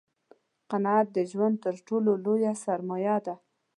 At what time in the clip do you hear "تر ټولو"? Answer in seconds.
1.65-2.11